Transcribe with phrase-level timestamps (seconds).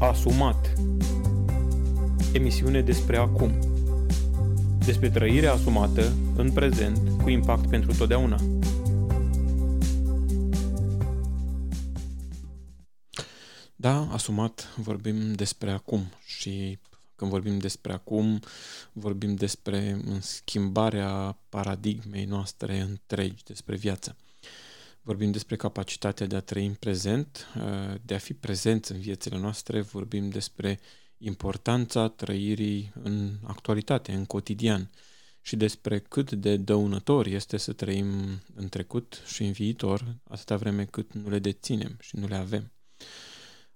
[0.00, 0.72] Asumat
[2.32, 3.58] Emisiune despre acum
[4.84, 8.40] Despre trăirea asumată în prezent cu impact pentru totdeauna
[13.76, 16.78] Da, asumat, vorbim despre acum și
[17.16, 18.40] când vorbim despre acum,
[18.92, 24.16] vorbim despre schimbarea paradigmei noastre întregi despre viață.
[25.02, 29.38] Vorbim despre capacitatea de a trăi în prezent, uh, de a fi prezent în viețile
[29.38, 30.80] noastre, vorbim despre
[31.18, 34.90] importanța trăirii în actualitate, în cotidian
[35.42, 40.84] și despre cât de dăunător este să trăim în trecut și în viitor, atâta vreme
[40.84, 42.72] cât nu le deținem și nu le avem.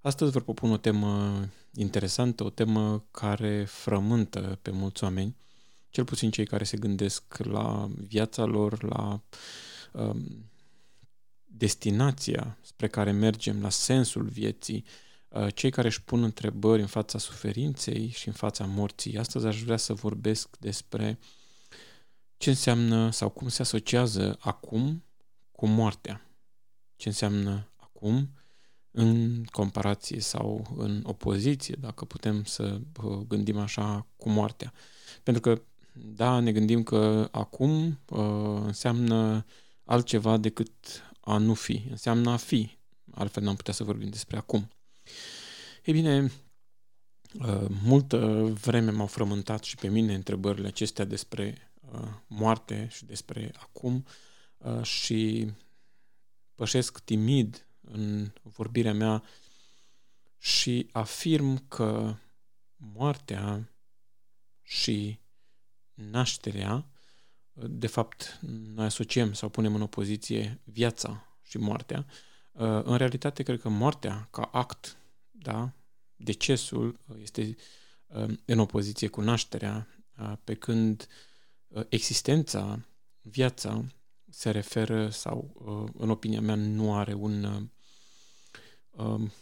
[0.00, 1.44] Astăzi vă propun o temă
[1.74, 5.36] interesantă, o temă care frământă pe mulți oameni,
[5.90, 9.22] cel puțin cei care se gândesc la viața lor, la
[9.92, 10.50] um,
[11.56, 14.84] destinația spre care mergem, la sensul vieții,
[15.28, 19.18] uh, cei care își pun întrebări în fața suferinței și în fața morții.
[19.18, 21.18] Astăzi aș vrea să vorbesc despre
[22.36, 25.04] ce înseamnă sau cum se asociază acum
[25.52, 26.28] cu moartea.
[26.96, 28.30] Ce înseamnă acum
[28.90, 34.72] în comparație sau în opoziție, dacă putem să uh, gândim așa, cu moartea.
[35.22, 39.44] Pentru că, da, ne gândim că acum uh, înseamnă
[39.84, 40.70] altceva decât
[41.24, 42.76] a nu fi, înseamnă a fi.
[43.10, 44.68] Altfel n-am putea să vorbim despre acum.
[45.84, 46.32] Ei bine,
[47.34, 48.16] uh, multă
[48.60, 54.06] vreme m-au frământat și pe mine întrebările acestea despre uh, moarte și despre acum
[54.58, 55.50] uh, și
[56.54, 59.22] pășesc timid în vorbirea mea
[60.38, 62.16] și afirm că
[62.76, 63.72] moartea
[64.62, 65.18] și
[65.94, 66.86] nașterea
[67.54, 68.38] de fapt,
[68.74, 72.06] noi asociem sau punem în opoziție viața și moartea.
[72.52, 74.96] Uh, în realitate, cred că moartea, ca act,
[75.30, 75.72] da,
[76.16, 77.56] decesul, este
[78.06, 79.88] uh, în opoziție cu nașterea,
[80.18, 81.08] uh, pe când
[81.88, 82.80] existența,
[83.20, 83.84] viața,
[84.30, 85.54] se referă sau,
[85.98, 87.44] în opinia mea, nu are un,
[88.90, 89.32] um,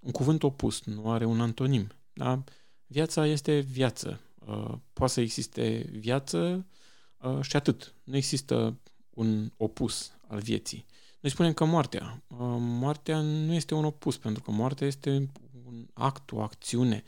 [0.00, 1.92] un cuvânt opus, nu are un antonim.
[2.12, 2.44] Da?
[2.86, 4.20] Viața este viață.
[4.92, 6.64] Poate să existe viață Uh,
[7.40, 7.94] și atât.
[8.04, 8.78] Nu există
[9.10, 10.86] un opus al vieții.
[11.20, 12.22] Noi spunem că moartea.
[12.26, 15.30] Uh, moartea nu este un opus, pentru că moartea este
[15.66, 17.04] un act, o acțiune.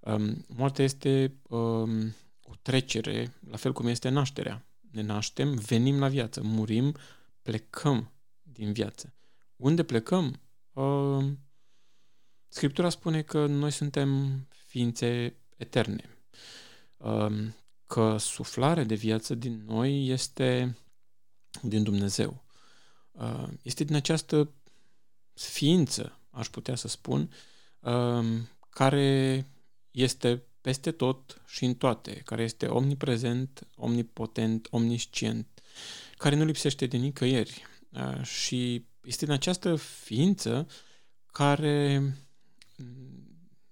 [0.00, 4.66] Um, moartea este um, o trecere, la fel cum este nașterea.
[4.90, 6.94] Ne naștem, venim la viață, murim,
[7.42, 8.12] plecăm
[8.42, 9.14] din viață.
[9.56, 10.40] Unde plecăm?
[10.72, 11.38] Um,
[12.48, 16.10] Scriptura spune că noi suntem ființe eterne
[17.86, 20.78] că suflarea de viață din noi este
[21.62, 22.44] din Dumnezeu.
[23.10, 24.52] Uh, este din această
[25.34, 27.32] ființă, aș putea să spun,
[27.80, 29.46] um, care
[29.90, 35.46] este peste tot și în toate, care este omniprezent, omnipotent, omniscient,
[36.16, 37.62] care nu lipsește de nicăieri.
[37.90, 40.66] Uh, și este în această ființă
[41.26, 42.14] care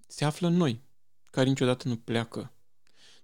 [0.07, 0.81] se află în noi,
[1.31, 2.54] care niciodată nu pleacă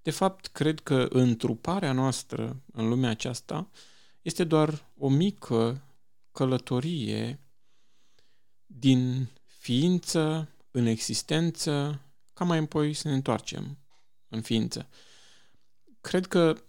[0.02, 3.70] de fapt, cred că întruparea noastră în lumea aceasta
[4.22, 5.82] este doar o mică
[6.32, 7.40] călătorie
[8.66, 12.02] din ființă în existență,
[12.34, 13.78] ca mai apoi să ne întoarcem
[14.28, 14.88] în ființă.
[16.02, 16.64] Cred că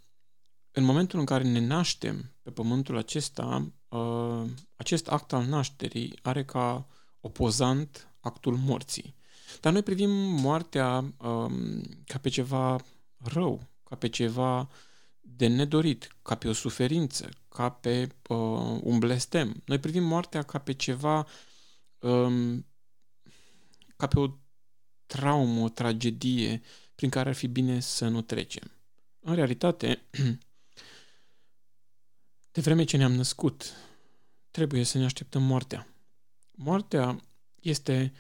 [0.71, 4.45] în momentul în care ne naștem pe pământul acesta, uh,
[4.77, 6.87] acest act al nașterii are ca
[7.21, 9.15] opozant actul morții.
[9.61, 10.11] Dar noi privim
[10.41, 12.81] moartea um, ca pe ceva
[13.25, 14.69] rău, ca pe ceva
[15.21, 19.63] de nedorit, ca pe o suferință, ca pe uh, un blestem.
[19.65, 21.27] Noi privim moartea ca pe ceva,
[21.99, 22.67] um,
[23.97, 24.31] ca pe o
[25.07, 26.63] traumă, o tragedie
[26.95, 28.71] prin care ar fi bine să nu trecem.
[29.21, 30.03] În realitate,
[32.53, 33.73] de vreme ce ne-am născut,
[34.51, 35.87] trebuie să ne așteptăm moartea.
[36.51, 37.21] Moartea
[37.61, 38.13] este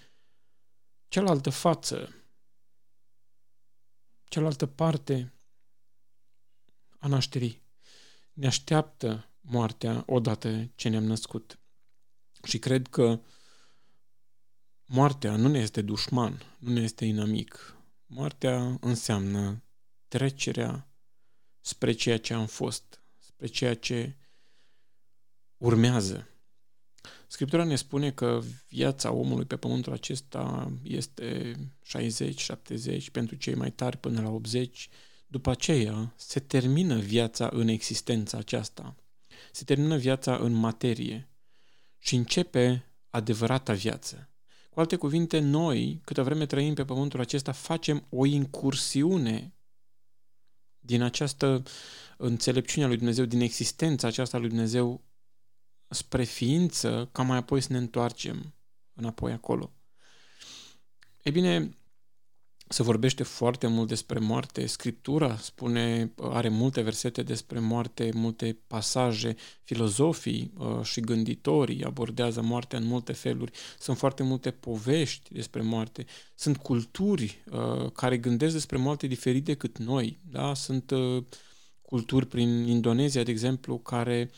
[1.09, 2.22] cealaltă față
[4.33, 5.33] cealaltă parte
[6.99, 7.63] a nașterii.
[8.33, 11.59] Ne așteaptă moartea odată ce ne-am născut.
[12.45, 13.21] Și cred că
[14.85, 17.77] moartea nu ne este dușman, nu ne este inamic.
[18.07, 19.63] Moartea înseamnă
[20.09, 20.93] trecerea
[21.61, 24.17] spre ceea ce am fost, spre ceea ce
[25.57, 26.29] urmează.
[27.33, 31.55] Scriptura ne spune că viața omului pe pământul acesta este
[32.99, 34.89] 60-70, pentru cei mai tari până la 80.
[35.27, 38.97] După aceea se termină viața în existența aceasta.
[39.53, 41.29] Se termină viața în materie
[41.99, 44.31] și începe adevărata viață.
[44.71, 49.55] Cu alte cuvinte, noi, câtă vreme trăim pe pământul acesta, facem o incursiune
[50.79, 51.63] din această
[52.17, 55.11] înțelepciune a lui Dumnezeu, din existența aceasta a lui Dumnezeu
[55.93, 58.55] spre ființă, ca mai apoi să ne întoarcem
[58.95, 59.73] înapoi acolo.
[61.23, 61.77] E bine,
[62.73, 64.67] se vorbește foarte mult despre moarte.
[64.67, 69.35] Scriptura spune, are multe versete despre moarte, multe pasaje.
[69.63, 73.53] Filozofii uh, și gânditorii abordează moartea în multe feluri.
[73.79, 76.05] Sunt foarte multe povești despre moarte.
[76.35, 80.19] Sunt culturi uh, care gândesc despre moarte diferit decât noi.
[80.31, 80.55] Da?
[80.55, 81.25] Sunt uh,
[81.83, 84.31] culturi prin Indonezia, de exemplu, care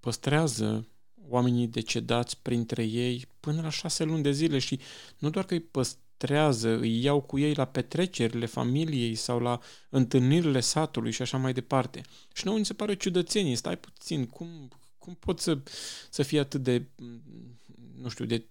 [0.00, 0.86] păstrează
[1.28, 4.80] oamenii decedați printre ei până la șase luni de zile și
[5.18, 9.60] nu doar că îi păstrează, trează, îi iau cu ei la petrecerile familiei sau la
[9.88, 12.00] întâlnirile satului și așa mai departe.
[12.34, 14.68] Și nouă ni se pare o ciudățenie, stai puțin, cum,
[14.98, 15.58] cum pot să,
[16.10, 16.86] să fie atât de,
[18.00, 18.44] nu știu, de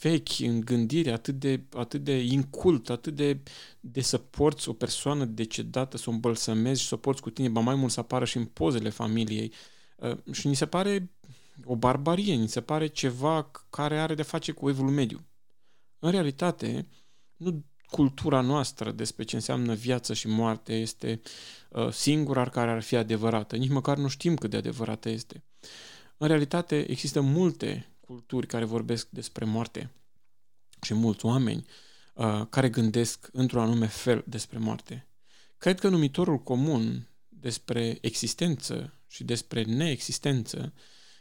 [0.00, 3.38] vechi în gândire, atât de, atât de incult, atât de,
[3.80, 7.48] de să porți o persoană decedată, să o îmbălsămezi și să o porți cu tine,
[7.48, 9.52] ba mai mult să apară și în pozele familiei.
[9.52, 9.56] Uh,
[10.32, 11.10] și ni se pare
[11.64, 15.24] o barbarie, ni se pare ceva care are de face cu evul mediu.
[15.98, 16.86] În realitate,
[17.36, 21.20] nu cultura noastră despre ce înseamnă viață și moarte este
[21.68, 23.56] uh, singura care ar fi adevărată.
[23.56, 25.44] Nici măcar nu știm cât de adevărată este.
[26.16, 29.90] În realitate, există multe culturi care vorbesc despre moarte
[30.82, 31.66] și mulți oameni
[32.14, 35.06] uh, care gândesc într-un anume fel despre moarte.
[35.58, 37.08] Cred că numitorul comun
[37.42, 40.72] despre existență și despre neexistență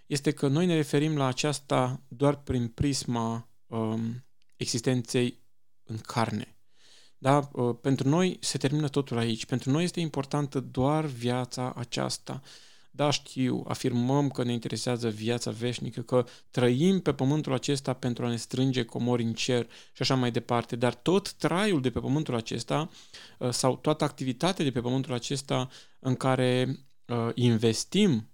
[0.06, 4.25] este că noi ne referim la aceasta doar prin prisma um,
[4.56, 5.44] existenței
[5.83, 6.56] în carne.
[7.18, 7.50] Da?
[7.53, 9.45] Uh, pentru noi se termină totul aici.
[9.45, 12.41] Pentru noi este importantă doar viața aceasta.
[12.93, 18.29] Da, știu, afirmăm că ne interesează viața veșnică, că trăim pe pământul acesta pentru a
[18.29, 22.35] ne strânge comori în cer și așa mai departe, dar tot traiul de pe pământul
[22.35, 22.89] acesta
[23.39, 28.29] uh, sau toată activitatea de pe pământul acesta în care uh, investim,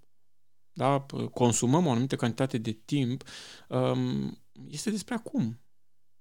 [0.74, 3.24] da, consumăm o anumită cantitate de timp,
[3.70, 5.60] um, este despre acum.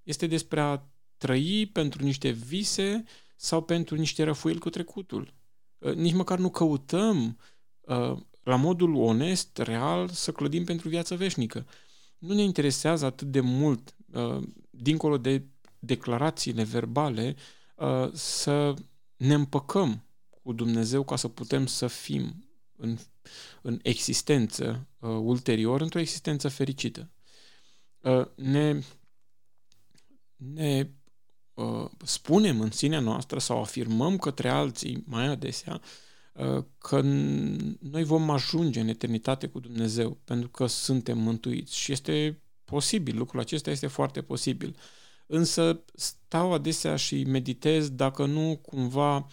[0.03, 0.83] Este despre a
[1.17, 3.05] trăi pentru niște vise
[3.37, 5.35] sau pentru niște răfuieli cu trecutul.
[5.79, 7.35] Uh, nici măcar nu căutăm uh,
[8.43, 11.67] la modul onest, real, să clădim pentru viață veșnică.
[12.19, 15.45] Nu ne interesează atât de mult, uh, dincolo de
[15.79, 17.37] declarațiile verbale,
[18.13, 18.75] să
[19.17, 20.05] ne împăcăm
[20.43, 22.99] cu Dumnezeu ca să putem să fim în,
[23.63, 27.11] în existență ulterior, într-o existență fericită.
[28.35, 28.81] Ne
[30.37, 30.91] ne
[31.55, 35.89] uh, spunem în sinea noastră sau afirmăm către alții mai adesea uh,
[36.79, 37.01] că
[37.81, 43.41] noi vom ajunge în eternitate cu Dumnezeu pentru că suntem mântuiți și este posibil, lucrul
[43.41, 44.77] acesta este foarte posibil.
[45.27, 49.27] Însă stau adesea și meditez dacă nu cumva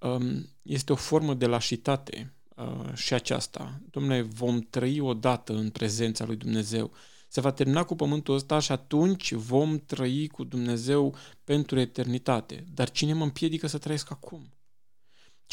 [0.00, 3.80] um, este o formă de lașitate uh, și aceasta.
[3.90, 6.92] Domnule, vom trăi odată în prezența lui Dumnezeu
[7.34, 11.14] se va termina cu pământul ăsta și atunci vom trăi cu Dumnezeu
[11.44, 12.64] pentru eternitate.
[12.74, 14.53] Dar cine mă împiedică să trăiesc acum?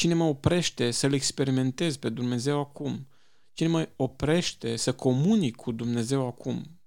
[0.02, 3.08] Cine mă oprește să-L experimentez pe Dumnezeu acum?
[3.52, 6.80] Cine mă oprește să comunic cu Dumnezeu acum?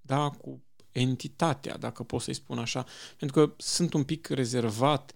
[0.00, 0.62] Da, cu
[0.92, 2.84] entitatea, dacă pot să-i spun așa.
[3.16, 5.12] Pentru că sunt un pic rezervat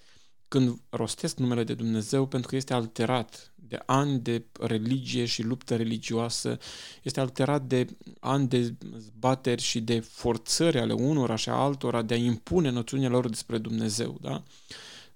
[0.48, 5.76] când rostesc numele de Dumnezeu pentru că este alterat de ani de religie și luptă
[5.76, 6.58] religioasă,
[7.02, 7.86] este alterat de
[8.20, 13.08] ani de zbateri și de forțări ale unora și a altora de a impune noțiunile
[13.08, 14.18] lor despre Dumnezeu.
[14.20, 14.42] Da?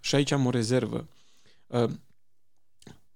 [0.01, 1.09] Și aici am o rezervă.
[1.67, 1.91] Uh,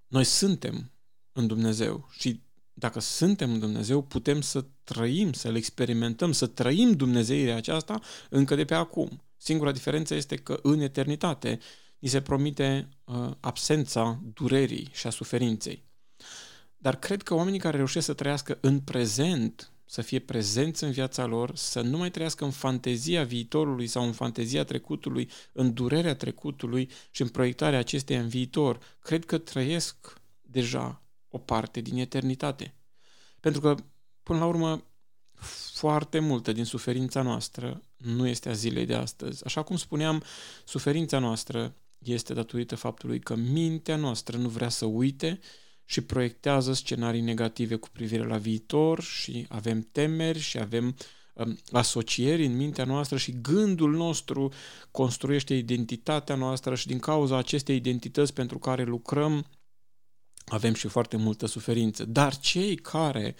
[0.06, 0.92] noi suntem
[1.32, 7.56] în Dumnezeu și dacă suntem în Dumnezeu, putem să trăim, să-L experimentăm, să trăim Dumnezeirea
[7.56, 8.00] aceasta
[8.30, 9.22] încă de pe acum.
[9.36, 11.58] Singura diferență este că în eternitate
[11.98, 15.84] ni se promite uh, absența durerii și a suferinței.
[16.76, 21.26] Dar cred că oamenii care reușesc să trăiască în prezent, să fie prezenți în viața
[21.26, 26.90] lor, să nu mai trăiască în fantezia viitorului sau în fantezia trecutului, în durerea trecutului
[27.10, 32.74] și în proiectarea acesteia în viitor, cred că trăiesc deja o parte din eternitate.
[33.40, 33.74] Pentru că,
[34.22, 34.82] până la urmă,
[35.72, 39.44] foarte multă din suferința noastră nu este a zilei de astăzi.
[39.44, 40.22] Așa cum spuneam,
[40.64, 45.40] suferința noastră este datorită faptului că mintea noastră nu vrea să uite
[45.90, 50.96] și proiectează scenarii negative cu privire la viitor și avem temeri și avem
[51.32, 54.52] um, asocieri în mintea noastră și gândul nostru
[54.90, 59.46] construiește identitatea noastră și din cauza acestei identități pentru care lucrăm
[60.44, 62.04] avem și foarte multă suferință.
[62.04, 63.34] Dar cei care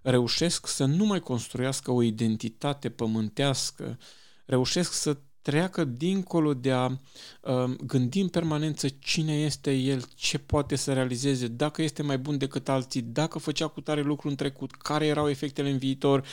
[0.00, 3.98] reușesc să nu mai construiască o identitate pământească,
[4.44, 10.76] reușesc să treacă dincolo de a uh, gândi în permanență cine este el, ce poate
[10.76, 14.74] să realizeze, dacă este mai bun decât alții, dacă făcea cu tare lucru în trecut,
[14.74, 16.24] care erau efectele în viitor,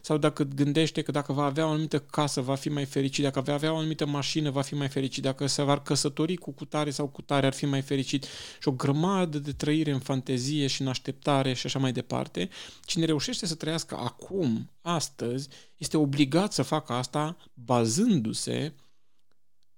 [0.00, 3.40] sau dacă gândește că dacă va avea o anumită casă va fi mai fericit, dacă
[3.40, 6.90] va avea o anumită mașină va fi mai fericit, dacă se va căsători cu cutare
[6.90, 8.24] sau cu tare ar fi mai fericit
[8.60, 12.48] și o grămadă de trăire în fantezie și în așteptare și așa mai departe.
[12.84, 18.74] Cine reușește să trăiască acum, astăzi, este obligat să facă asta bazându-se,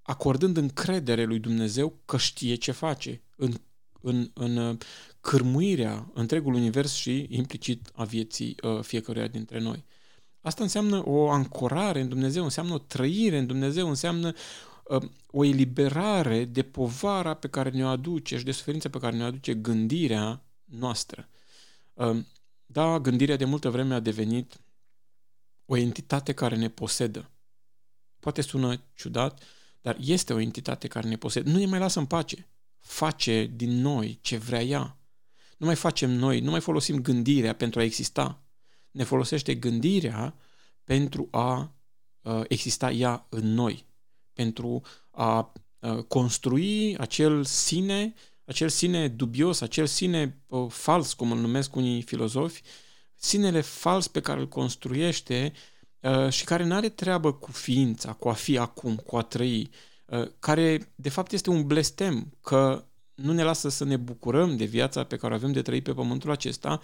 [0.03, 3.53] acordând încredere lui Dumnezeu că știe ce face în,
[4.01, 4.77] în, în uh,
[5.21, 9.85] cârmuirea întregului univers și implicit a vieții uh, fiecăruia dintre noi.
[10.41, 14.33] Asta înseamnă o ancorare în Dumnezeu, înseamnă o trăire în Dumnezeu, înseamnă
[14.85, 19.27] uh, o eliberare de povara pe care ne-o aduce și de suferința pe care ne-o
[19.27, 21.29] aduce gândirea noastră.
[21.95, 22.19] Uh,
[22.67, 24.61] da, gândirea de multă vreme a devenit
[25.71, 27.31] o entitate care ne posedă.
[28.19, 29.43] Poate sună ciudat,
[29.81, 31.51] dar este o entitate care ne posedă.
[31.51, 32.49] Nu ne mai lasă în pace.
[32.79, 34.99] Face din noi ce vrea ea.
[35.59, 38.43] Nu mai facem noi, nu mai folosim gândirea pentru a exista.
[38.91, 40.35] Ne folosește gândirea
[40.85, 41.75] pentru a
[42.21, 43.87] uh, exista ea în noi,
[44.33, 51.39] pentru a uh, construi acel sine, acel sine dubios, acel sine uh, fals, cum îl
[51.39, 52.63] numesc unii filozofi,
[53.23, 55.53] sinele fals pe care îl construiește
[56.01, 59.71] uh, și care nu are treabă cu ființa, cu a fi acum, cu a trăi,
[60.07, 62.85] uh, care de fapt este un blestem că
[63.15, 65.93] nu ne lasă să ne bucurăm de viața pe care o avem de trăit pe
[65.93, 66.81] pământul acesta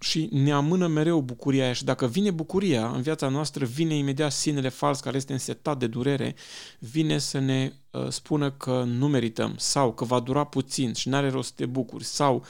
[0.00, 1.72] și ne amână mereu bucuria aia.
[1.72, 5.86] Și dacă vine bucuria în viața noastră, vine imediat sinele fals care este însetat de
[5.86, 6.34] durere,
[6.78, 11.16] vine să ne uh, spună că nu merităm sau că va dura puțin și nu
[11.16, 12.44] are rost să te bucuri sau uh,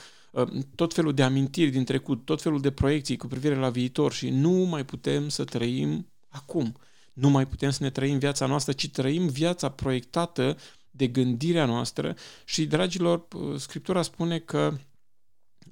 [0.74, 4.30] tot felul de amintiri din trecut, tot felul de proiecții cu privire la viitor și
[4.30, 6.76] nu mai putem să trăim acum.
[7.12, 10.56] Nu mai putem să ne trăim viața noastră, ci trăim viața proiectată
[10.90, 14.78] de gândirea noastră și, dragilor, uh, Scriptura spune că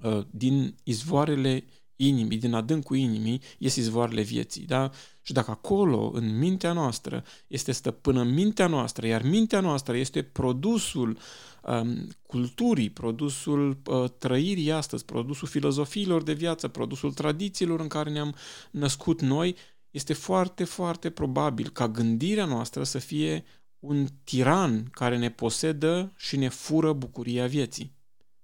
[0.02, 1.64] Uh, din izvoarele
[2.06, 4.64] inimii, din adâncul inimii, ies izvoarele vieții.
[4.64, 4.90] Da?
[5.22, 11.18] Și dacă acolo, în mintea noastră, este stăpână mintea noastră, iar mintea noastră este produsul
[11.62, 18.34] um, culturii, produsul uh, trăirii astăzi, produsul filozofiilor de viață, produsul tradițiilor în care ne-am
[18.70, 19.56] născut noi,
[19.90, 23.44] este foarte, foarte probabil ca gândirea noastră să fie
[23.78, 27.94] un tiran care ne posedă și ne fură bucuria vieții.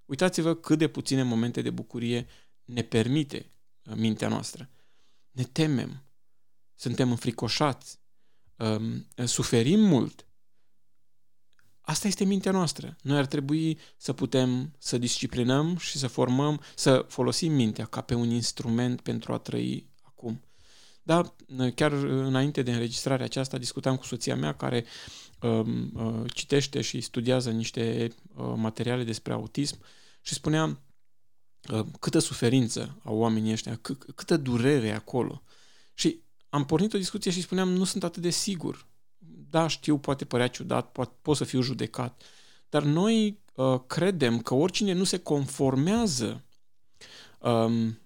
[0.05, 2.27] Uitați-vă cât de puține momente de bucurie
[2.69, 3.51] ne permite
[3.85, 4.69] uh, mintea noastră.
[5.31, 6.03] Ne temem,
[6.75, 7.99] suntem înfricoșați,
[8.57, 10.23] um, suferim mult.
[11.81, 12.95] Asta este mintea noastră.
[13.01, 18.13] Noi ar trebui să putem să disciplinăm și să formăm, să folosim mintea ca pe
[18.13, 20.43] un instrument pentru a trăi acum.
[21.03, 21.35] Da,
[21.75, 24.85] chiar înainte de înregistrarea aceasta discutam cu soția mea care
[25.41, 29.77] um, uh, citește și studiază niște uh, materiale despre autism
[30.21, 30.88] și spunea uh,
[31.99, 35.43] câtă suferință au oamenii ăștia, c- câtă durere acolo.
[35.93, 38.87] Și am pornit o discuție și spuneam, nu sunt atât de sigur.
[39.49, 42.21] Da, știu, poate părea ciudat, poate, pot să fiu judecat,
[42.69, 46.43] dar noi uh, credem că oricine nu se conformează
[47.39, 47.99] um,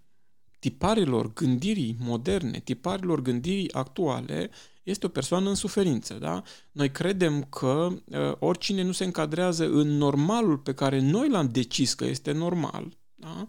[0.60, 4.50] tiparilor gândirii moderne, tiparilor gândirii actuale,
[4.84, 6.14] este o persoană în suferință.
[6.14, 6.44] Da?
[6.72, 11.94] Noi credem că uh, oricine nu se încadrează în normalul pe care noi l-am decis
[11.94, 13.48] că este normal, da?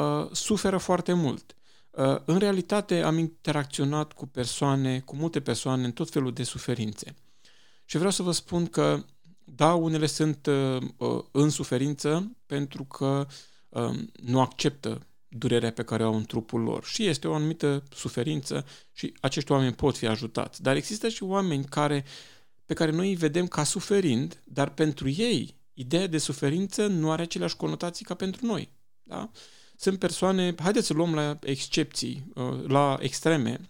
[0.00, 1.56] uh, suferă foarte mult.
[1.90, 7.14] Uh, în realitate am interacționat cu persoane, cu multe persoane în tot felul de suferințe.
[7.84, 9.04] Și vreau să vă spun că,
[9.44, 13.26] da, unele sunt uh, uh în suferință pentru că
[13.68, 16.84] uh, nu acceptă durerea pe care o au în trupul lor.
[16.84, 20.62] Și este o anumită suferință și acești oameni pot fi ajutați.
[20.62, 22.04] Dar există și oameni care,
[22.66, 27.22] pe care noi îi vedem ca suferind, dar pentru ei ideea de suferință nu are
[27.22, 28.72] aceleași conotații ca pentru noi.
[29.02, 29.30] Da?
[29.76, 33.60] Sunt persoane, haideți să luăm la excepții, uh, la extreme,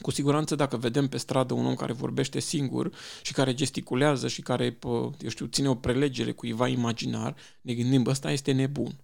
[0.00, 4.42] cu siguranță dacă vedem pe stradă un om care vorbește singur și care gesticulează și
[4.42, 4.78] care,
[5.20, 9.00] eu știu, ține o prelegere cuiva imaginar, ne gândim, bă, ăsta este nebun.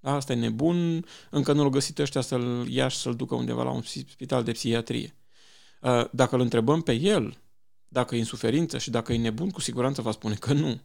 [0.00, 3.70] Asta e nebun, încă nu l-au găsit ăștia să-l ia și să-l ducă undeva la
[3.70, 5.14] un spital de psihiatrie.
[5.80, 7.38] Uh, dacă îl întrebăm pe el,
[7.88, 10.80] dacă e în suferință și dacă e nebun, cu siguranță va spune că nu.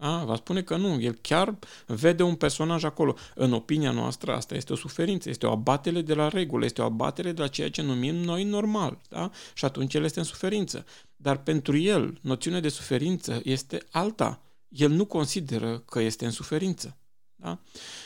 [0.00, 1.00] A, va spune că nu.
[1.00, 3.14] El chiar vede un personaj acolo.
[3.34, 6.84] În opinia noastră, asta este o suferință, este o abatere de la regulă, este o
[6.84, 8.98] abatere de la ceea ce numim noi normal.
[9.08, 9.30] Da?
[9.54, 10.84] Și atunci el este în suferință.
[11.16, 14.42] Dar pentru el, noțiunea de suferință este alta.
[14.68, 16.96] El nu consideră că este în suferință.
[17.36, 17.58] Da?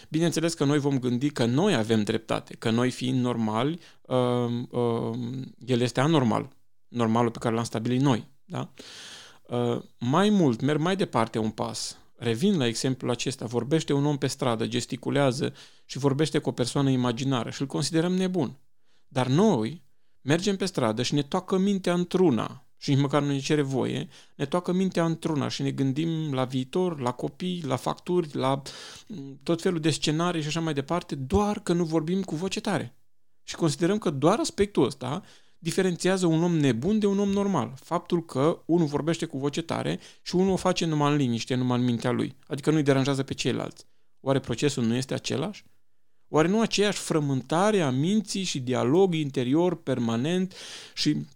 [0.09, 4.19] Bineînțeles că noi vom gândi că noi avem dreptate, că noi fiind normali, uh,
[4.71, 5.19] uh,
[5.67, 6.49] el este anormal,
[6.89, 8.27] normalul pe care l-am stabilit noi.
[8.45, 8.73] Da?
[8.79, 8.85] Uh,
[9.99, 11.97] mai mult, merg mai departe un pas.
[12.17, 13.47] Revin la exemplul acesta.
[13.47, 18.13] Vorbește un om pe stradă, gesticulează și vorbește cu o persoană imaginară și îl considerăm
[18.15, 18.59] nebun.
[19.09, 19.83] Dar noi
[20.21, 24.09] mergem pe stradă și ne toacă mintea într-una și nici măcar nu ne cere voie,
[24.37, 28.63] ne toacă mintea într-una și ne gândim la viitor, la copii, la facturi, la
[29.07, 32.61] mm, tot felul de scenarii și așa mai departe, doar că nu vorbim cu voce
[32.61, 32.97] tare.
[33.43, 35.23] Și considerăm că doar aspectul ăsta
[35.63, 37.73] diferențiază un om nebun de un om normal.
[37.77, 41.79] Faptul că unul vorbește cu voce tare și unul o face numai în liniște, numai
[41.79, 42.37] în mintea lui.
[42.47, 43.87] Adică nu-i deranjează pe ceilalți.
[44.21, 45.65] Oare procesul nu este același?
[46.29, 50.55] Oare nu aceeași frământare a minții și dialog interior permanent
[50.95, 51.27] și,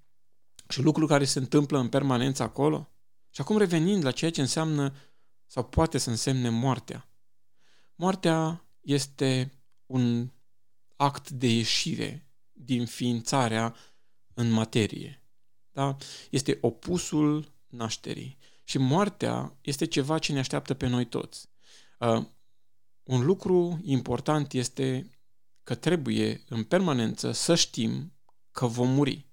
[0.68, 2.90] și lucruri care se întâmplă în permanență acolo?
[3.30, 4.94] Și acum revenind la ceea ce înseamnă
[5.46, 7.08] sau poate să însemne moartea.
[7.94, 9.52] Moartea este
[9.86, 10.30] un
[10.96, 13.74] act de ieșire din ființarea
[14.36, 15.22] în materie.
[15.72, 15.96] Da?
[16.30, 18.38] Este opusul nașterii.
[18.64, 21.48] Și moartea este ceva ce ne așteaptă pe noi toți.
[21.98, 22.24] Uh,
[23.02, 25.10] un lucru important este
[25.62, 28.12] că trebuie în permanență să știm
[28.50, 29.26] că vom muri.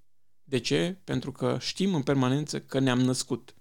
[0.44, 1.00] De ce?
[1.04, 3.54] Pentru că știm în permanență că ne-am născut.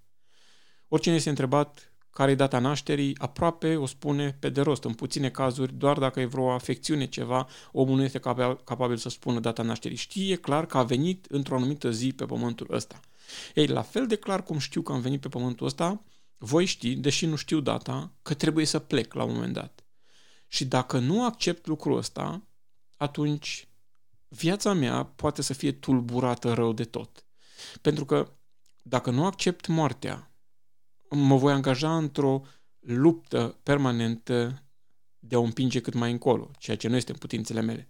[0.88, 4.84] Oricine este întrebat care e data nașterii, aproape o spune pe de rost.
[4.84, 8.20] În puține cazuri, doar dacă e vreo afecțiune ceva, omul nu este
[8.64, 9.98] capabil să spună data nașterii.
[9.98, 13.00] Știe clar că a venit într-o anumită zi pe pământul ăsta.
[13.56, 16.04] Ei, la fel de clar cum știu că am venit pe pământul ăsta,
[16.38, 19.84] voi ști, deși nu știu data, că trebuie să plec la un moment dat.
[20.48, 22.42] Și dacă nu accept lucrul ăsta,
[22.98, 23.68] atunci
[24.28, 27.26] viața mea poate să fie tulburată rău de tot.
[27.82, 28.32] Pentru că
[28.82, 30.33] dacă nu accept moartea,
[31.14, 32.42] mă voi angaja într-o
[32.80, 34.64] luptă permanentă
[35.20, 37.88] de a o împinge cât mai încolo, ceea ce nu este în putințele mele.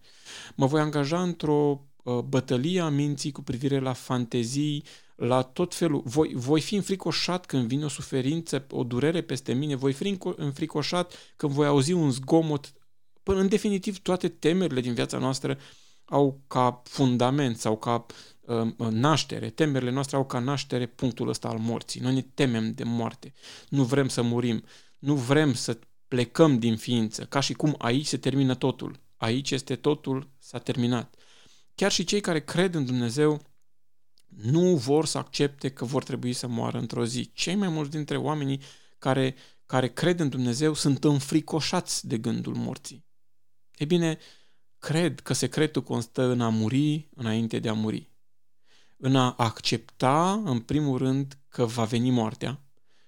[0.56, 4.84] Mă voi angaja într-o uh, bătălie a minții cu privire la fantezii,
[5.16, 6.02] la tot felul.
[6.06, 11.34] Voi, voi fi înfricoșat când vine o suferință, o durere peste mine, voi fi înfricoșat
[11.36, 12.74] când voi auzi un zgomot.
[13.24, 15.58] Până în definitiv, toate temerile din viața noastră
[16.14, 18.06] au ca fundament sau ca
[18.42, 22.02] uh, naștere, temerile noastre au ca naștere punctul ăsta al morții.
[22.02, 23.34] Noi ne temem de moarte.
[23.70, 24.64] Nu vrem să murim.
[25.00, 29.00] Nu vrem să plecăm din ființă, ca și cum aici se termină totul.
[29.18, 31.16] Aici este totul, s-a terminat.
[31.76, 33.42] Chiar și cei care cred în Dumnezeu
[34.28, 37.32] nu vor să accepte că vor trebui să moară într-o zi.
[37.34, 38.62] Cei mai mulți dintre oamenii
[38.98, 43.06] care, care cred în Dumnezeu sunt înfricoșați de gândul morții.
[43.76, 44.18] E bine,
[44.84, 48.10] cred că secretul constă în a muri înainte de a muri.
[48.98, 52.62] În a accepta, în primul rând, că va veni moartea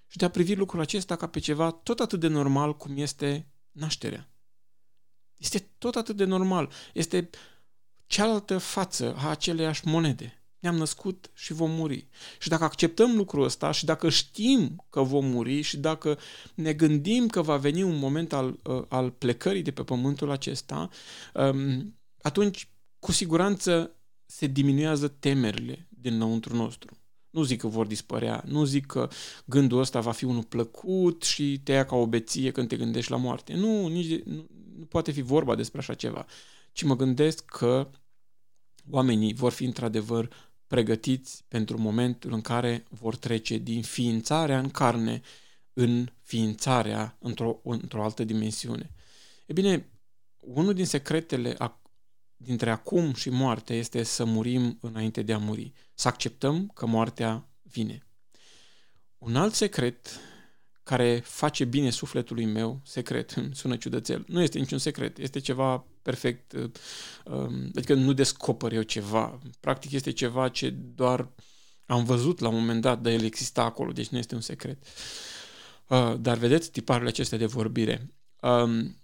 [0.06, 3.48] și de a privi lucrul acesta ca pe ceva tot atât de normal cum este
[3.70, 4.28] nașterea.
[5.36, 6.72] Este tot atât de normal.
[6.92, 7.30] Este
[8.06, 12.08] cealaltă față a aceleiași monede ne-am născut și vom muri.
[12.38, 16.18] Și dacă acceptăm lucrul ăsta și dacă știm că vom muri și dacă
[16.54, 20.88] ne gândim că va veni un moment al, uh, al plecării de pe pământul acesta,
[21.34, 23.90] um, atunci cu siguranță
[24.26, 26.96] se diminuează temerile din lăuntru nostru.
[27.30, 29.08] Nu zic că vor dispărea, nu zic că
[29.44, 33.10] gândul ăsta va fi unul plăcut și te ia ca o beție când te gândești
[33.10, 33.54] la moarte.
[33.54, 34.46] Nu, nici de, nu,
[34.78, 36.26] nu poate fi vorba despre așa ceva.
[36.72, 37.90] Ci mă gândesc că
[38.90, 40.28] oamenii vor fi într-adevăr
[40.66, 45.22] pregătiți pentru momentul în care vor trece din ființarea în carne
[45.78, 48.90] în ființarea într-o, într-o altă dimensiune.
[49.46, 49.90] E bine,
[50.40, 51.80] unul din secretele a,
[52.36, 57.48] dintre acum și moarte este să murim înainte de a muri, să acceptăm că moartea
[57.62, 58.06] vine.
[59.18, 60.20] Un alt secret
[60.82, 66.52] care face bine sufletului meu, secret, sună ciudățel, nu este niciun secret, este ceva perfect,
[66.52, 66.70] uh,
[67.24, 71.28] um, adică nu descoper eu ceva, practic este ceva ce doar
[71.86, 74.86] am văzut la un moment dat, dar el exista acolo, deci nu este un secret.
[75.88, 78.14] Uh, dar vedeți tiparele acestea de vorbire.
[78.40, 78.96] Um,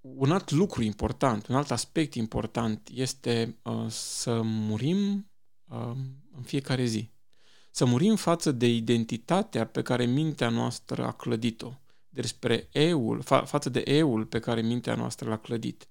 [0.00, 5.30] un alt lucru important, un alt aspect important este uh, să murim
[5.68, 5.96] um,
[6.36, 7.14] în fiecare zi
[7.76, 11.72] să murim față de identitatea pe care mintea noastră a clădit-o,
[12.08, 15.88] despre eul, fa- față de eul pe care mintea noastră l-a clădit.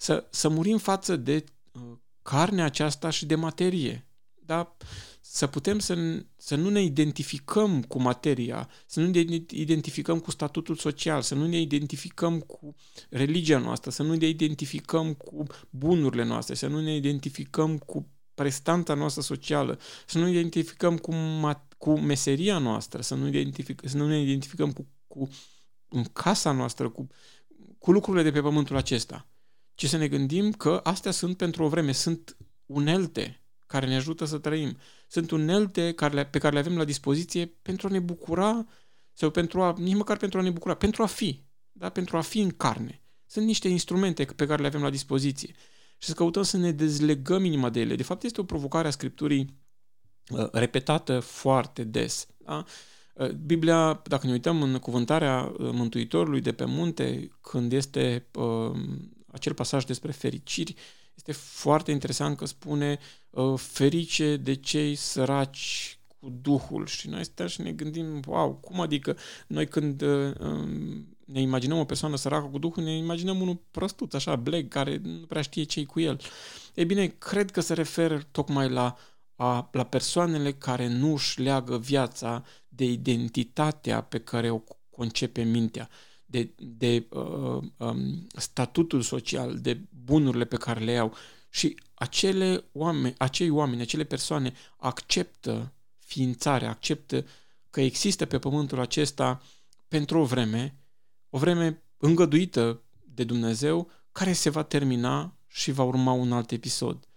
[0.00, 1.82] Să, să murim față de uh,
[2.22, 4.08] carnea aceasta și de materie.
[4.34, 4.76] Da?
[5.20, 9.18] Să putem să, să nu ne identificăm cu materia, să nu ne
[9.50, 12.74] identificăm cu statutul social, să nu ne identificăm cu
[13.10, 18.94] religia noastră, să nu ne identificăm cu bunurile noastre, să nu ne identificăm cu prestanța
[18.94, 21.14] noastră socială, să nu ne identificăm cu,
[21.78, 25.28] cu meseria noastră, să nu, identific, să nu ne identificăm cu, cu
[25.88, 27.06] în casa noastră, cu,
[27.78, 29.28] cu lucrurile de pe pământul acesta,
[29.78, 32.36] ci să ne gândim că astea sunt pentru o vreme, sunt
[32.66, 34.76] unelte care ne ajută să trăim.
[35.06, 38.66] Sunt unelte care le, pe care le avem la dispoziție pentru a ne bucura
[39.12, 41.88] sau pentru a, nici măcar pentru a ne bucura, pentru a fi, da?
[41.88, 43.02] pentru a fi în carne.
[43.26, 45.54] Sunt niște instrumente pe care le avem la dispoziție
[45.98, 47.94] și să căutăm să ne dezlegăm inima de ele.
[47.94, 49.58] De fapt, este o provocare a Scripturii
[50.30, 52.26] uh, repetată foarte des.
[52.36, 52.64] Da?
[53.14, 58.70] Uh, Biblia, dacă ne uităm în cuvântarea uh, Mântuitorului de pe munte, când este uh,
[59.30, 60.74] acel pasaj despre fericiri,
[61.14, 62.98] este foarte interesant că spune
[63.30, 66.86] uh, ferice de cei săraci cu Duhul.
[66.86, 71.78] Și noi stăm și ne gândim, wow, cum adică noi când uh, um, ne imaginăm
[71.78, 75.62] o persoană săracă cu Duhul, ne imaginăm unul prostuț, așa, bleg, care nu prea știe
[75.62, 76.20] ce cu el.
[76.74, 78.96] Ei bine, cred că se referă tocmai la,
[79.34, 85.88] a, la persoanele care nu își leagă viața de identitatea pe care o concepe mintea,
[86.30, 91.14] de, de uh, um, statutul social, de bunurile pe care le iau.
[91.50, 97.24] Și acele oameni, acei oameni, acele persoane acceptă ființarea, acceptă
[97.70, 99.42] că există pe pământul acesta
[99.88, 100.78] pentru o vreme,
[101.30, 102.82] o vreme îngăduită
[103.14, 107.08] de Dumnezeu, care se va termina și va urma un alt episod.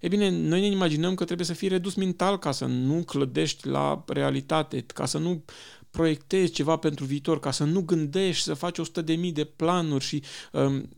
[0.00, 3.66] E bine, noi ne imaginăm că trebuie să fii redus mental ca să nu clădești
[3.66, 5.44] la realitate, ca să nu
[5.92, 10.04] proiectezi ceva pentru viitor, ca să nu gândești să faci 100 de mii de planuri
[10.04, 10.88] și um,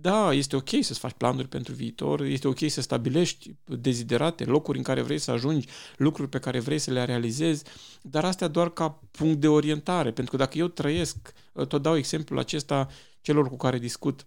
[0.00, 4.84] da, este ok să-ți faci planuri pentru viitor, este ok să stabilești deziderate, locuri în
[4.84, 7.64] care vrei să ajungi, lucruri pe care vrei să le realizezi,
[8.02, 11.32] dar astea doar ca punct de orientare, pentru că dacă eu trăiesc,
[11.68, 12.88] tot dau exemplul acesta
[13.20, 14.26] celor cu care discut,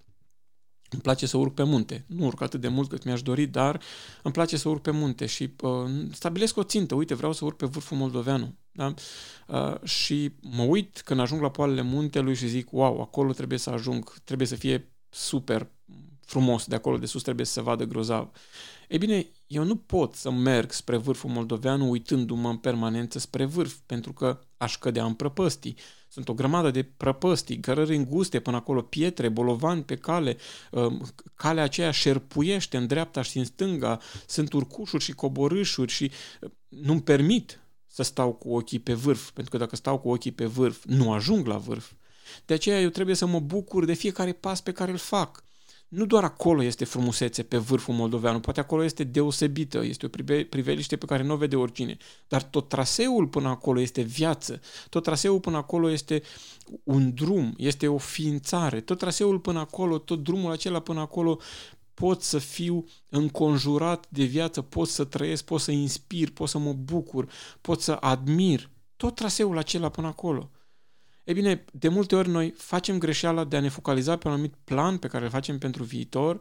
[0.90, 2.06] îmi place să urc pe munte.
[2.08, 3.82] Nu urc atât de mult cât mi-aș dori, dar
[4.24, 5.72] îmi place să urc pe munte și uh,
[6.12, 6.96] stabilesc o țintă.
[6.96, 8.56] Uite, vreau să urc pe vârful Moldoveanu.
[8.80, 8.94] Da?
[9.48, 13.70] Uh, și mă uit când ajung la poalele muntelui și zic, wow, acolo trebuie să
[13.70, 15.68] ajung, trebuie să fie super
[16.26, 18.30] frumos, de acolo de sus trebuie să se vadă grozav.
[18.88, 23.76] Ei bine, eu nu pot să merg spre vârful moldoveanu uitându-mă în permanență spre vârf,
[23.86, 25.76] pentru că aș cădea în prăpăstii.
[26.08, 30.38] Sunt o grămadă de prăpăstii, cărări înguste până acolo, pietre, bolovani pe cale,
[30.72, 36.12] um, calea aceea șerpuiește în dreapta și în stânga, sunt urcușuri și coborâșuri și
[36.42, 37.60] uh, nu-mi permit
[37.92, 41.12] să stau cu ochii pe vârf, pentru că dacă stau cu ochii pe vârf, nu
[41.12, 41.92] ajung la vârf.
[42.46, 45.44] De aceea eu trebuie să mă bucur de fiecare pas pe care îl fac.
[45.88, 50.10] Nu doar acolo este frumusețe pe vârful moldoveanu, poate acolo este deosebită, este o
[50.50, 51.98] priveliște pe care nu o vede oricine,
[52.28, 56.22] dar tot traseul până acolo este viață, tot traseul până acolo este
[56.84, 61.40] un drum, este o ființare, tot traseul până acolo, tot drumul acela până acolo
[62.00, 66.74] pot să fiu înconjurat de viață, pot să trăiesc, pot să inspir, pot să mă
[66.74, 67.32] bucur,
[67.62, 70.52] pot să admir tot traseul acela până acolo.
[71.24, 74.54] E bine, de multe ori noi facem greșeala de a ne focaliza pe un anumit
[74.64, 76.40] plan pe care îl facem pentru viitor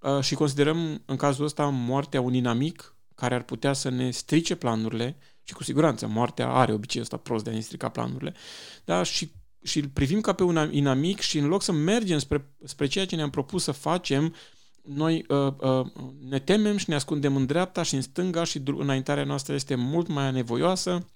[0.00, 4.54] uh, și considerăm în cazul ăsta moartea un inamic care ar putea să ne strice
[4.54, 8.34] planurile și cu siguranță moartea are obiceiul ăsta prost de a ne strica planurile,
[8.84, 9.02] da?
[9.02, 12.86] și, și îl privim ca pe un inamic și în loc să mergem spre, spre
[12.86, 14.34] ceea ce ne-am propus să facem,
[14.84, 15.86] noi uh, uh,
[16.28, 20.08] ne temem și ne ascundem în dreapta și în stânga și înaintarea noastră este mult
[20.08, 21.06] mai anevoioasă.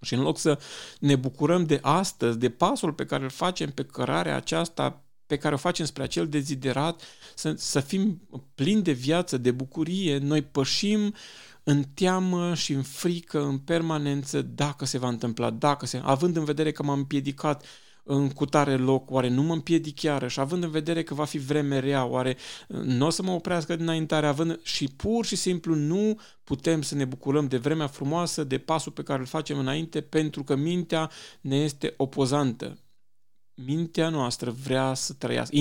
[0.00, 0.58] Și în loc să
[1.00, 5.54] ne bucurăm de astăzi, de pasul pe care îl facem pe cărarea aceasta pe care
[5.54, 7.02] o facem spre acel deziderat,
[7.34, 11.14] să, să fim plini de viață, de bucurie, noi pășim
[11.62, 16.00] în teamă și în frică, în permanență, dacă se va întâmpla, dacă se...
[16.04, 17.64] având în vedere că m-am împiedicat
[18.10, 21.38] în cutare loc, oare nu mă împiedic chiar și având în vedere că va fi
[21.38, 22.36] vreme rea, oare
[22.68, 27.04] nu o să mă oprească dinaintare, având și pur și simplu nu putem să ne
[27.04, 31.56] bucurăm de vremea frumoasă, de pasul pe care îl facem înainte, pentru că mintea ne
[31.56, 32.78] este opozantă.
[33.54, 35.56] Mintea noastră vrea să trăiască.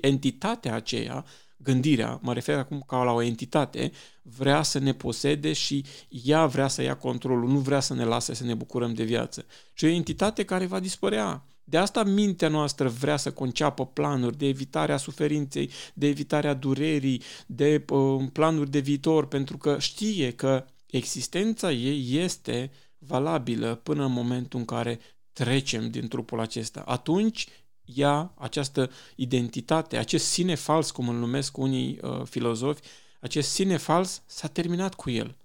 [0.00, 1.24] Entitatea aceea
[1.56, 3.92] gândirea, mă refer acum ca la o entitate,
[4.22, 8.34] vrea să ne posede și ea vrea să ia controlul, nu vrea să ne lase
[8.34, 9.46] să ne bucurăm de viață.
[9.72, 11.44] Și o entitate care va dispărea.
[11.64, 17.84] De asta mintea noastră vrea să conceapă planuri de evitarea suferinței, de evitarea durerii, de
[17.88, 24.58] uh, planuri de viitor, pentru că știe că existența ei este valabilă până în momentul
[24.58, 24.98] în care
[25.32, 26.80] trecem din trupul acesta.
[26.86, 27.48] Atunci
[27.94, 32.80] ea, această identitate, acest sine fals, cum îl numesc unii uh, filozofi,
[33.20, 35.36] acest sine fals s-a terminat cu el.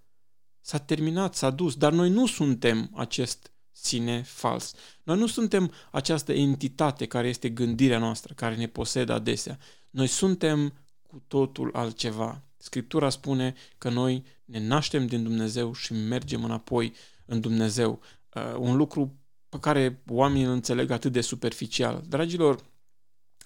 [0.62, 4.74] S-a terminat, s-a dus, dar noi nu suntem acest sine fals.
[5.04, 9.60] Noi nu suntem această entitate care este gândirea noastră, care ne posedă adesea.
[9.90, 10.74] Noi suntem
[11.08, 12.42] cu totul altceva.
[12.58, 16.94] Scriptura spune că noi ne naștem din Dumnezeu și mergem înapoi
[17.26, 18.00] în Dumnezeu.
[18.34, 19.16] Uh, un lucru
[19.52, 22.04] pe care oamenii îl înțeleg atât de superficial.
[22.08, 22.70] Dragilor,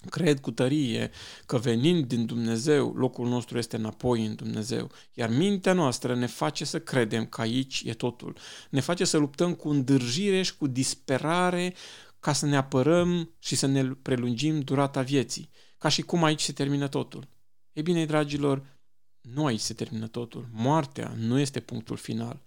[0.09, 1.11] Cred cu tărie
[1.45, 4.91] că venind din Dumnezeu, locul nostru este înapoi în Dumnezeu.
[5.13, 8.37] Iar mintea noastră ne face să credem că aici e totul.
[8.69, 11.73] Ne face să luptăm cu îndârjire și cu disperare
[12.19, 15.49] ca să ne apărăm și să ne prelungim durata vieții.
[15.77, 17.27] Ca și cum aici se termină totul.
[17.73, 18.65] Ei bine, dragilor,
[19.21, 20.47] nu aici se termină totul.
[20.51, 22.41] Moartea nu este punctul final.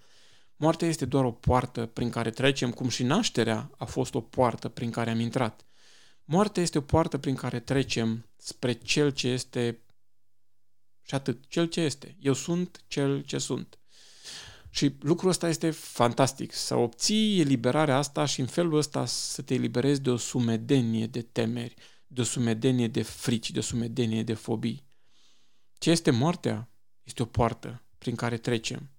[0.61, 4.69] Moartea este doar o poartă prin care trecem, cum și nașterea a fost o poartă
[4.69, 5.67] prin care am intrat.
[6.25, 9.79] Moartea este o poartă prin care trecem spre cel ce este
[11.03, 12.17] și atât, cel ce este.
[12.21, 13.79] Eu sunt cel ce sunt.
[14.71, 19.55] Și lucrul ăsta este fantastic, să obții eliberarea asta și în felul ăsta să te
[19.55, 21.75] eliberezi de o sumedenie de temeri,
[22.07, 24.87] de o sumedenie de frici, de o sumedenie de fobii.
[25.79, 26.69] Ce este moartea?
[27.03, 28.91] Este o poartă prin care trecem.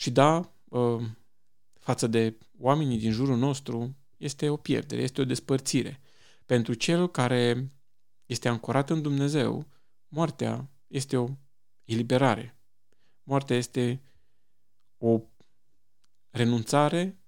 [0.00, 1.00] Și da, ă,
[1.78, 6.00] față de oamenii din jurul nostru, este o pierdere, este o despărțire.
[6.46, 7.72] Pentru cel care
[8.26, 9.66] este ancorat în Dumnezeu,
[10.08, 11.28] moartea este o
[11.84, 12.58] eliberare.
[13.22, 14.02] Moartea este
[14.98, 15.20] o
[16.30, 17.18] renunțare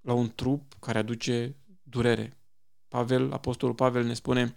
[0.00, 2.38] la un trup care aduce durere.
[2.88, 4.56] Pavel, Apostolul Pavel ne spune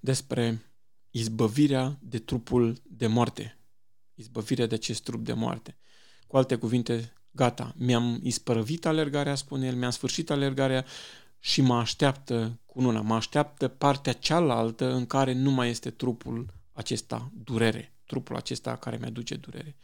[0.00, 0.62] despre
[1.10, 3.58] izbăvirea de trupul de moarte.
[4.14, 5.76] Izbăvirea de acest trup de moarte.
[6.32, 10.84] Cu alte cuvinte, gata, mi-am ispărăvit alergarea, spune el, mi-am sfârșit alergarea
[11.38, 17.32] și mă așteaptă cununa, mă așteaptă partea cealaltă în care nu mai este trupul acesta
[17.44, 19.76] durere, trupul acesta care mi-aduce durere.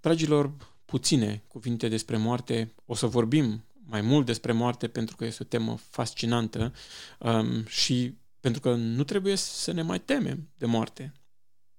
[0.00, 0.52] Dragilor,
[0.84, 5.46] puține cuvinte despre moarte, o să vorbim mai mult despre moarte pentru că este o
[5.46, 6.72] temă fascinantă
[7.18, 11.12] um, și pentru că nu trebuie să ne mai temem de moarte.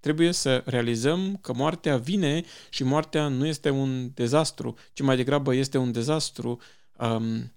[0.02, 5.54] Trebuie să realizăm că moartea vine și moartea nu este un dezastru, ci mai degrabă
[5.54, 6.60] este un dezastru
[6.98, 7.54] um,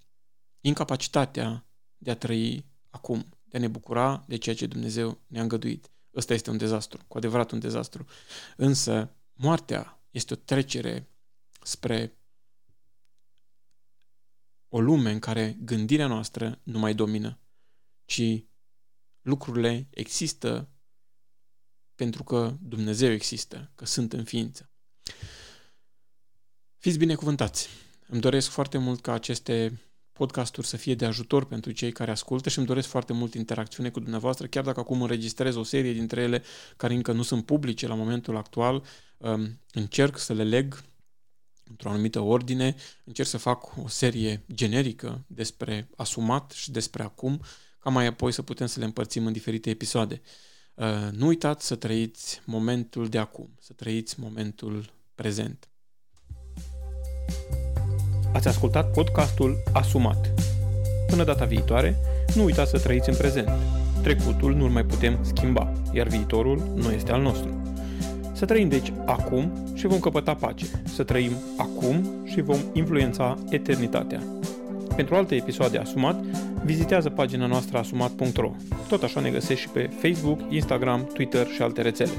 [0.61, 1.65] incapacitatea
[1.97, 5.91] de a trăi acum, de a ne bucura de ceea ce Dumnezeu ne-a îngăduit.
[6.15, 8.05] Ăsta este un dezastru, cu adevărat un dezastru.
[8.55, 11.09] Însă, moartea este o trecere
[11.61, 12.17] spre
[14.69, 17.39] o lume în care gândirea noastră nu mai domină,
[18.05, 18.43] ci
[19.21, 20.69] lucrurile există
[21.95, 24.69] pentru că Dumnezeu există, că sunt în ființă.
[26.77, 27.69] Fiți binecuvântați!
[28.07, 29.81] Îmi doresc foarte mult ca aceste
[30.13, 33.89] podcasturi să fie de ajutor pentru cei care ascultă și îmi doresc foarte mult interacțiune
[33.89, 36.43] cu dumneavoastră, chiar dacă acum înregistrez o serie dintre ele
[36.77, 38.83] care încă nu sunt publice la momentul actual,
[39.17, 40.83] um, încerc să le leg
[41.69, 47.41] într-o anumită ordine, încerc să fac o serie generică despre asumat și despre acum,
[47.79, 50.21] ca mai apoi să putem să le împărțim în diferite episoade.
[50.75, 55.69] Uh, nu uitați să trăiți momentul de acum, să trăiți momentul prezent.
[58.33, 60.33] Ați ascultat podcastul Asumat.
[61.07, 61.95] Până data viitoare,
[62.35, 63.49] nu uitați să trăiți în prezent.
[64.01, 67.61] Trecutul nu-l mai putem schimba, iar viitorul nu este al nostru.
[68.33, 70.65] Să trăim deci acum și vom căpăta pace.
[70.83, 74.23] Să trăim acum și vom influența eternitatea.
[74.95, 76.23] Pentru alte episoade Asumat,
[76.65, 78.51] vizitează pagina noastră asumat.ro.
[78.87, 82.11] Tot așa ne găsești și pe Facebook, Instagram, Twitter și alte rețele.